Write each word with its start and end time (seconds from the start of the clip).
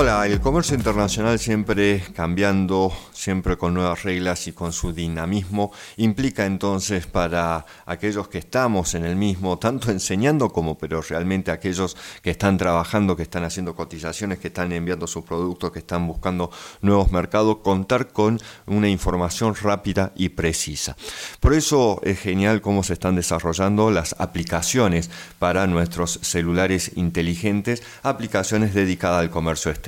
Hola, 0.00 0.24
el 0.28 0.40
comercio 0.40 0.76
internacional 0.76 1.40
siempre 1.40 2.00
cambiando, 2.14 2.92
siempre 3.12 3.56
con 3.58 3.74
nuevas 3.74 4.04
reglas 4.04 4.46
y 4.46 4.52
con 4.52 4.72
su 4.72 4.92
dinamismo, 4.92 5.72
implica 5.96 6.46
entonces 6.46 7.08
para 7.08 7.66
aquellos 7.84 8.28
que 8.28 8.38
estamos 8.38 8.94
en 8.94 9.04
el 9.04 9.16
mismo, 9.16 9.58
tanto 9.58 9.90
enseñando 9.90 10.50
como 10.50 10.78
pero 10.78 11.02
realmente 11.02 11.50
aquellos 11.50 11.96
que 12.22 12.30
están 12.30 12.58
trabajando, 12.58 13.16
que 13.16 13.24
están 13.24 13.42
haciendo 13.42 13.74
cotizaciones, 13.74 14.38
que 14.38 14.46
están 14.46 14.70
enviando 14.70 15.08
sus 15.08 15.24
productos, 15.24 15.72
que 15.72 15.80
están 15.80 16.06
buscando 16.06 16.52
nuevos 16.80 17.10
mercados, 17.10 17.56
contar 17.64 18.12
con 18.12 18.40
una 18.66 18.88
información 18.88 19.56
rápida 19.56 20.12
y 20.14 20.28
precisa. 20.28 20.96
Por 21.40 21.54
eso 21.54 22.00
es 22.04 22.20
genial 22.20 22.60
cómo 22.60 22.84
se 22.84 22.92
están 22.92 23.16
desarrollando 23.16 23.90
las 23.90 24.14
aplicaciones 24.20 25.10
para 25.40 25.66
nuestros 25.66 26.20
celulares 26.22 26.92
inteligentes, 26.94 27.82
aplicaciones 28.04 28.74
dedicadas 28.74 29.22
al 29.22 29.30
comercio 29.30 29.72
exterior. 29.72 29.87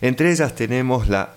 Entre 0.00 0.30
ellas 0.30 0.54
tenemos 0.54 1.08
la 1.08 1.34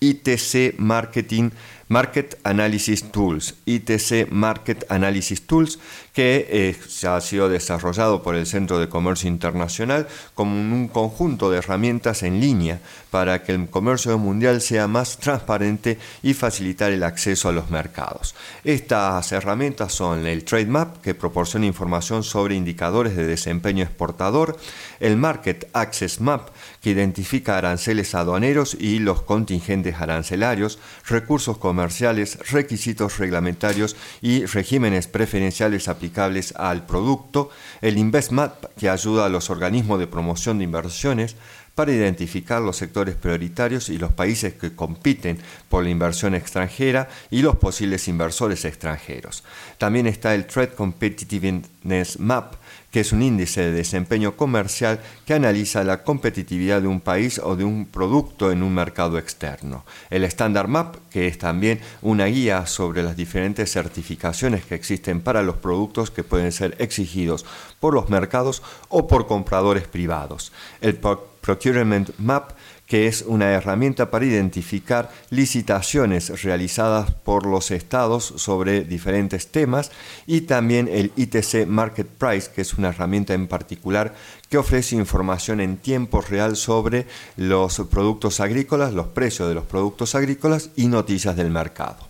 ITC 0.00 0.78
Marketing 0.78 1.50
Market 1.90 2.38
Analysis 2.44 3.10
Tools, 3.10 3.56
ITC 3.66 4.30
Market 4.30 4.84
Analysis 4.90 5.42
Tools, 5.42 5.80
que 6.12 6.46
eh, 6.48 7.06
ha 7.08 7.20
sido 7.20 7.48
desarrollado 7.48 8.22
por 8.22 8.36
el 8.36 8.46
Centro 8.46 8.78
de 8.78 8.88
Comercio 8.88 9.28
Internacional 9.28 10.06
como 10.34 10.52
un 10.52 10.86
conjunto 10.86 11.50
de 11.50 11.58
herramientas 11.58 12.22
en 12.22 12.40
línea 12.40 12.80
para 13.10 13.42
que 13.42 13.52
el 13.52 13.68
comercio 13.68 14.16
mundial 14.18 14.60
sea 14.60 14.86
más 14.86 15.18
transparente 15.18 15.98
y 16.22 16.34
facilitar 16.34 16.92
el 16.92 17.02
acceso 17.02 17.48
a 17.48 17.52
los 17.52 17.70
mercados. 17.70 18.36
Estas 18.62 19.32
herramientas 19.32 19.92
son 19.92 20.28
el 20.28 20.44
Trade 20.44 20.66
Map, 20.66 21.00
que 21.00 21.16
proporciona 21.16 21.66
información 21.66 22.22
sobre 22.22 22.54
indicadores 22.54 23.16
de 23.16 23.26
desempeño 23.26 23.82
exportador, 23.82 24.56
el 25.00 25.16
Market 25.16 25.68
Access 25.72 26.20
Map, 26.20 26.50
que 26.80 26.90
identifica 26.90 27.58
aranceles 27.58 28.14
aduaneros 28.14 28.76
y 28.78 29.00
los 29.00 29.22
contingentes 29.22 29.96
arancelarios, 29.96 30.78
recursos 31.08 31.58
comerciales, 31.58 31.79
requisitos 31.88 33.18
reglamentarios 33.18 33.96
y 34.20 34.44
regímenes 34.46 35.06
preferenciales 35.06 35.88
aplicables 35.88 36.54
al 36.56 36.86
producto, 36.86 37.50
el 37.80 37.98
InvestMap, 37.98 38.64
que 38.78 38.88
ayuda 38.88 39.26
a 39.26 39.28
los 39.28 39.50
organismos 39.50 39.98
de 39.98 40.06
promoción 40.06 40.58
de 40.58 40.64
inversiones, 40.64 41.36
para 41.74 41.92
identificar 41.92 42.60
los 42.60 42.76
sectores 42.76 43.14
prioritarios 43.14 43.88
y 43.88 43.96
los 43.96 44.12
países 44.12 44.54
que 44.54 44.74
compiten 44.74 45.38
por 45.68 45.84
la 45.84 45.90
inversión 45.90 46.34
extranjera 46.34 47.08
y 47.30 47.42
los 47.42 47.56
posibles 47.56 48.08
inversores 48.08 48.64
extranjeros. 48.64 49.44
También 49.78 50.06
está 50.06 50.34
el 50.34 50.46
Trade 50.46 50.74
Competitiveness 50.74 52.18
Map, 52.18 52.54
que 52.90 53.00
es 53.00 53.12
un 53.12 53.22
índice 53.22 53.62
de 53.62 53.72
desempeño 53.72 54.36
comercial 54.36 55.00
que 55.24 55.34
analiza 55.34 55.84
la 55.84 56.02
competitividad 56.02 56.82
de 56.82 56.88
un 56.88 57.00
país 57.00 57.40
o 57.42 57.54
de 57.54 57.64
un 57.64 57.86
producto 57.86 58.50
en 58.50 58.62
un 58.62 58.74
mercado 58.74 59.16
externo. 59.16 59.84
El 60.10 60.24
Standard 60.24 60.68
Map, 60.68 60.96
que 61.10 61.28
es 61.28 61.38
también 61.38 61.69
una 62.02 62.24
guía 62.24 62.66
sobre 62.66 63.02
las 63.02 63.16
diferentes 63.16 63.70
certificaciones 63.70 64.64
que 64.64 64.74
existen 64.74 65.20
para 65.20 65.42
los 65.42 65.56
productos 65.56 66.10
que 66.10 66.24
pueden 66.24 66.50
ser 66.50 66.74
exigidos 66.78 67.44
por 67.78 67.94
los 67.94 68.08
mercados 68.08 68.62
o 68.88 69.06
por 69.06 69.26
compradores 69.26 69.86
privados. 69.86 70.52
El 70.80 70.96
Procurement 71.40 72.10
Map, 72.18 72.52
que 72.86 73.06
es 73.06 73.22
una 73.26 73.52
herramienta 73.52 74.10
para 74.10 74.24
identificar 74.24 75.10
licitaciones 75.30 76.42
realizadas 76.42 77.12
por 77.12 77.46
los 77.46 77.70
estados 77.70 78.34
sobre 78.36 78.82
diferentes 78.82 79.46
temas, 79.46 79.92
y 80.26 80.42
también 80.42 80.88
el 80.88 81.12
ITC 81.16 81.66
Market 81.66 82.08
Price, 82.08 82.50
que 82.52 82.62
es 82.62 82.74
una 82.74 82.88
herramienta 82.88 83.32
en 83.32 83.46
particular 83.46 84.14
que 84.48 84.58
ofrece 84.58 84.96
información 84.96 85.60
en 85.60 85.76
tiempo 85.76 86.20
real 86.20 86.56
sobre 86.56 87.06
los 87.36 87.80
productos 87.90 88.40
agrícolas, 88.40 88.92
los 88.92 89.06
precios 89.08 89.48
de 89.48 89.54
los 89.54 89.64
productos 89.64 90.14
agrícolas 90.14 90.70
y 90.74 90.88
noticias 90.88 91.36
del 91.36 91.50
mercado. 91.50 92.08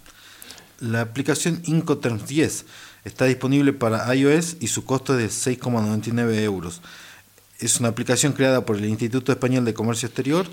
La 0.81 1.03
aplicación 1.03 1.61
Incoterms 1.67 2.27
10 2.27 2.65
está 3.05 3.27
disponible 3.27 3.75
para 3.75 4.15
iOS 4.15 4.57
y 4.61 4.69
su 4.69 4.87
costo 4.87 5.19
es 5.19 5.45
de 5.45 5.57
6,99 5.59 6.41
euros 6.41 6.81
es 7.61 7.81
una 7.81 7.91
aplicación 7.91 8.33
creada 8.33 8.65
por 8.65 8.77
el 8.77 8.87
Instituto 8.87 9.33
Español 9.33 9.65
de 9.65 9.75
Comercio 9.75 10.07
Exterior 10.07 10.47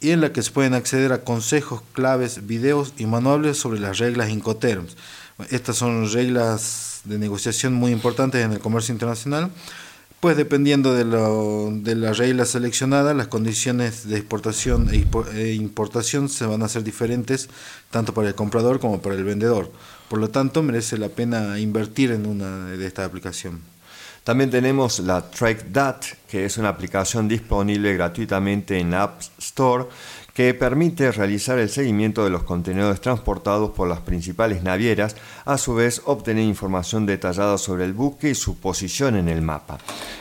y 0.00 0.10
en 0.10 0.20
la 0.20 0.32
que 0.32 0.42
se 0.42 0.50
pueden 0.50 0.74
acceder 0.74 1.12
a 1.12 1.24
consejos, 1.24 1.82
claves, 1.92 2.46
videos 2.46 2.94
y 2.96 3.06
manuales 3.06 3.58
sobre 3.58 3.80
las 3.80 3.98
reglas 3.98 4.30
Incoterms. 4.30 4.96
Estas 5.50 5.76
son 5.76 6.10
reglas 6.10 7.02
de 7.04 7.18
negociación 7.18 7.74
muy 7.74 7.92
importantes 7.92 8.44
en 8.44 8.52
el 8.52 8.60
comercio 8.60 8.92
internacional, 8.92 9.50
pues 10.20 10.36
dependiendo 10.36 10.94
de, 10.94 11.04
lo, 11.04 11.70
de 11.72 11.94
la 11.94 12.12
regla 12.12 12.44
seleccionada, 12.44 13.14
las 13.14 13.28
condiciones 13.28 14.06
de 14.06 14.18
exportación 14.18 14.90
e, 14.92 15.06
e 15.34 15.54
importación 15.54 16.28
se 16.28 16.44
van 16.44 16.62
a 16.62 16.66
hacer 16.66 16.84
diferentes 16.84 17.48
tanto 17.90 18.12
para 18.12 18.28
el 18.28 18.34
comprador 18.34 18.80
como 18.80 19.00
para 19.00 19.14
el 19.14 19.24
vendedor. 19.24 19.72
Por 20.08 20.18
lo 20.18 20.28
tanto, 20.28 20.62
merece 20.62 20.98
la 20.98 21.08
pena 21.08 21.58
invertir 21.58 22.10
en 22.10 22.26
una 22.26 22.66
de 22.66 22.86
estas 22.86 23.06
aplicaciones. 23.06 23.60
También 24.30 24.48
tenemos 24.48 25.00
la 25.00 25.28
TrackDat, 25.28 26.04
que 26.28 26.44
es 26.44 26.56
una 26.56 26.68
aplicación 26.68 27.26
disponible 27.26 27.94
gratuitamente 27.94 28.78
en 28.78 28.94
App 28.94 29.20
Store 29.38 29.86
que 30.34 30.54
permite 30.54 31.10
realizar 31.10 31.58
el 31.58 31.68
seguimiento 31.68 32.22
de 32.22 32.30
los 32.30 32.44
contenedores 32.44 33.00
transportados 33.00 33.72
por 33.72 33.88
las 33.88 33.98
principales 33.98 34.62
navieras, 34.62 35.16
a 35.44 35.58
su 35.58 35.74
vez 35.74 36.02
obtener 36.04 36.44
información 36.44 37.06
detallada 37.06 37.58
sobre 37.58 37.84
el 37.84 37.92
buque 37.92 38.30
y 38.30 38.34
su 38.36 38.58
posición 38.58 39.16
en 39.16 39.28
el 39.28 39.42
mapa. 39.42 39.78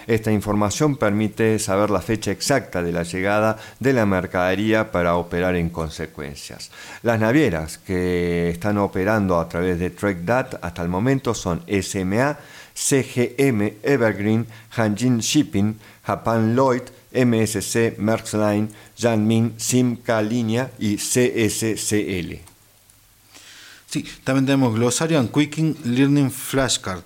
Esta 0.08 0.32
información 0.32 0.98
permite 0.98 1.60
saber 1.60 1.92
la 1.92 2.02
fecha 2.02 2.32
exacta 2.32 2.82
de 2.82 2.92
la 2.92 3.04
llegada 3.04 3.58
de 3.80 3.94
la 3.94 4.08
mercadería 4.08 4.92
para 4.92 5.18
operar 5.18 5.56
en 5.56 5.70
consecuencias. 5.70 6.72
Las 7.04 7.20
navieras 7.20 7.78
que 7.78 8.50
están 8.50 8.80
operando 8.80 9.40
a 9.40 9.48
través 9.48 9.78
de 9.78 9.92
TrackDat 9.92 10.56
hasta 10.66 10.82
el 10.82 10.90
momento 10.90 11.36
son 11.36 11.64
SMA, 11.68 12.40
CGM, 12.80 13.74
Evergreen, 13.84 14.48
Hanjin 14.76 15.20
Shipping, 15.20 15.76
Japan 16.06 16.56
Lloyd, 16.56 16.84
MSC, 17.12 17.98
Maersk 17.98 18.34
Line, 18.36 18.70
Janmin, 18.98 19.54
Simca 19.58 20.22
Línea 20.22 20.72
y 20.80 20.96
CSCL. 20.96 22.40
Sí, 23.88 24.06
también 24.24 24.46
tenemos 24.46 24.76
Glossarian 24.76 25.28
Quicking 25.28 25.76
Learning 25.84 26.32
Flashcard. 26.32 27.02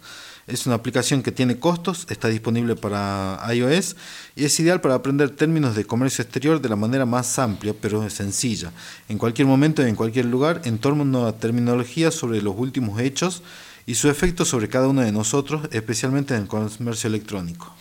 Es 0.45 0.66
una 0.66 0.75
aplicación 0.75 1.23
que 1.23 1.31
tiene 1.31 1.57
costos, 1.57 2.06
está 2.09 2.28
disponible 2.28 2.75
para 2.75 3.39
iOS 3.53 3.95
y 4.35 4.44
es 4.44 4.59
ideal 4.59 4.81
para 4.81 4.95
aprender 4.95 5.29
términos 5.29 5.73
de 5.73 5.85
comercio 5.85 6.22
exterior 6.22 6.59
de 6.59 6.67
la 6.67 6.75
manera 6.75 7.06
más 7.06 7.39
amplia 7.39 7.73
pero 7.81 8.09
sencilla, 8.09 8.73
en 9.07 9.17
cualquier 9.17 9.47
momento 9.47 9.81
y 9.81 9.89
en 9.89 9.95
cualquier 9.95 10.25
lugar, 10.25 10.62
en 10.66 10.79
torno 10.79 11.25
a 11.25 11.38
terminología 11.38 12.12
sobre 12.12 12.41
los 12.41 12.56
últimos 12.57 13.00
hechos 13.00 13.41
y 13.85 13.95
su 13.95 14.09
efecto 14.09 14.45
sobre 14.45 14.69
cada 14.69 14.88
uno 14.88 15.01
de 15.01 15.11
nosotros, 15.11 15.67
especialmente 15.71 16.35
en 16.35 16.44
el 16.44 16.47
comercio 16.47 17.07
electrónico. 17.07 17.75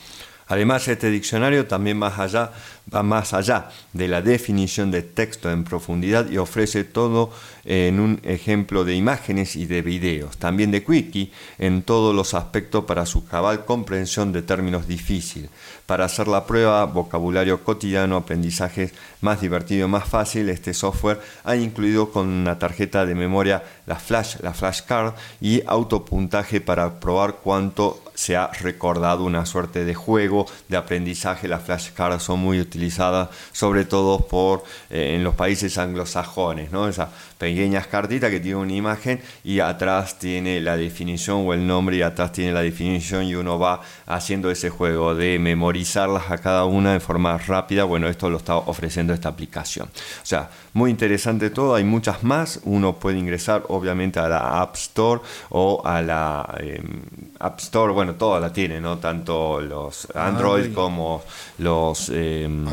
Además, 0.53 0.87
este 0.87 1.09
diccionario 1.09 1.67
también 1.67 1.97
más 1.99 2.19
allá, 2.19 2.53
va 2.95 3.03
más 3.03 3.33
allá 3.33 3.71
de 3.95 4.07
la 4.07 4.21
definición 4.21 4.91
de 4.91 5.01
texto 5.01 5.51
en 5.51 5.65
profundidad 5.65 6.29
y 6.29 6.37
ofrece 6.37 6.85
todo 6.85 7.33
en 7.65 7.99
un 7.99 8.21
ejemplo 8.23 8.85
de 8.85 8.95
imágenes 8.95 9.57
y 9.57 9.65
de 9.65 9.81
videos, 9.81 10.37
también 10.37 10.71
de 10.71 10.85
Quickie 10.85 11.33
en 11.59 11.83
todos 11.83 12.15
los 12.15 12.35
aspectos 12.35 12.85
para 12.85 13.07
su 13.07 13.25
cabal 13.25 13.65
comprensión 13.65 14.31
de 14.31 14.43
términos 14.43 14.87
difíciles, 14.87 15.49
para 15.87 16.05
hacer 16.05 16.29
la 16.29 16.45
prueba, 16.45 16.85
vocabulario 16.85 17.65
cotidiano, 17.65 18.17
aprendizaje 18.17 18.93
más 19.23 19.41
divertido, 19.41 19.89
más 19.89 20.07
fácil, 20.07 20.51
este 20.51 20.75
software 20.75 21.23
ha 21.45 21.57
incluido 21.57 22.11
con 22.11 22.29
una 22.29 22.59
tarjeta 22.59 23.07
de 23.07 23.15
memoria 23.15 23.63
la 23.87 23.97
flash, 23.97 24.37
la 24.43 24.53
flashcard 24.53 25.15
y 25.41 25.63
autopuntaje 25.67 26.61
para 26.61 27.01
probar 27.01 27.37
cuánto 27.43 28.03
se 28.23 28.37
ha 28.37 28.47
recordado 28.47 29.25
una 29.25 29.45
suerte 29.45 29.85
de 29.85 29.95
juego 29.95 30.47
de 30.69 30.77
aprendizaje. 30.77 31.49
Las 31.49 31.63
flashcards 31.63 32.23
son 32.23 32.39
muy 32.39 32.61
utilizadas, 32.61 33.31
sobre 33.51 33.85
todo 33.85 34.29
por 34.29 34.63
eh, 34.91 35.17
en 35.17 35.25
los 35.25 35.35
países 35.35 35.77
anglosajones, 35.77 36.71
¿no? 36.71 36.89
Esas 36.89 37.09
pequeñas 37.39 37.89
cartitas 37.89 38.31
que 38.31 38.39
tienen 38.39 38.61
una 38.61 38.75
imagen 38.75 39.21
y 39.43 39.59
atrás 39.59 40.21
tiene 40.21 40.61
la 40.61 40.77
definición 40.77 41.45
o 41.45 41.53
el 41.53 41.67
nombre 41.67 41.97
y 41.97 42.03
atrás 42.03 42.31
tiene 42.31 42.53
la 42.53 42.63
definición 42.63 43.25
y 43.25 43.35
uno 43.35 43.59
va 43.59 43.81
haciendo 44.07 44.53
ese 44.53 44.71
juego 44.71 45.17
de 45.17 45.41
memorizarlas 45.41 46.31
a 46.31 46.39
cada 46.39 46.65
una 46.65 46.93
de 46.93 47.01
forma 47.01 47.37
rápida. 47.39 47.83
Bueno, 47.83 48.07
esto 48.07 48.31
lo 48.31 48.37
está 48.37 48.57
ofreciendo 48.57 49.13
esta 49.13 49.31
aplicación. 49.31 49.89
O 49.89 50.27
sea, 50.27 50.49
muy 50.75 50.93
interesante 50.93 51.51
todo, 51.51 51.75
hay 51.75 51.83
muchas 51.83 52.23
más. 52.23 52.61
Uno 52.63 52.95
puede 53.01 53.19
ingresar 53.19 53.65
obviamente 53.69 54.21
a 54.21 54.29
la 54.29 54.63
App 54.63 54.77
Store 54.77 55.21
o 55.49 55.83
a 55.85 56.01
la 56.01 56.55
em, 56.61 57.03
App 57.41 57.59
Store, 57.59 57.93
bueno, 57.93 58.12
todas 58.19 58.41
la 58.41 58.53
tienen, 58.53 58.83
¿no? 58.83 58.99
Tanto 58.99 59.61
los 59.61 60.09
Android 60.15 60.73
como 60.73 61.23
los... 61.59 62.09
Em, 62.11 62.67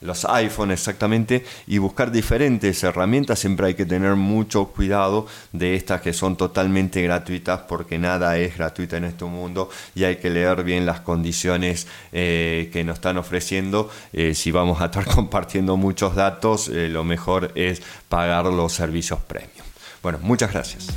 los 0.00 0.24
iPhones 0.24 0.80
exactamente 0.80 1.44
y 1.66 1.78
buscar 1.78 2.10
diferentes 2.10 2.82
herramientas. 2.82 3.38
Siempre 3.38 3.68
hay 3.68 3.74
que 3.74 3.86
tener 3.86 4.16
mucho 4.16 4.66
cuidado 4.66 5.26
de 5.52 5.76
estas 5.76 6.00
que 6.00 6.12
son 6.12 6.36
totalmente 6.36 7.02
gratuitas 7.02 7.60
porque 7.68 7.98
nada 7.98 8.38
es 8.38 8.56
gratuito 8.56 8.96
en 8.96 9.04
este 9.04 9.24
mundo 9.24 9.70
y 9.94 10.04
hay 10.04 10.16
que 10.16 10.30
leer 10.30 10.64
bien 10.64 10.86
las 10.86 11.00
condiciones 11.00 11.86
eh, 12.12 12.70
que 12.72 12.84
nos 12.84 12.94
están 12.94 13.18
ofreciendo. 13.18 13.90
Eh, 14.12 14.34
si 14.34 14.50
vamos 14.50 14.80
a 14.80 14.86
estar 14.86 15.04
compartiendo 15.14 15.76
muchos 15.76 16.14
datos, 16.14 16.68
eh, 16.68 16.88
lo 16.88 17.04
mejor 17.04 17.52
es 17.54 17.82
pagar 18.08 18.46
los 18.46 18.72
servicios 18.72 19.20
premium. 19.20 19.66
Bueno, 20.02 20.18
muchas 20.22 20.52
gracias. 20.52 20.88